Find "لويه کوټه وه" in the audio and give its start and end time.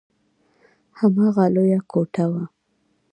1.53-2.43